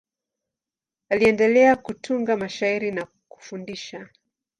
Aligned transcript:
Aliendelea 1.09 1.75
kutunga 1.75 2.37
mashairi 2.37 2.91
na 2.91 3.05
kufundisha. 3.27 4.09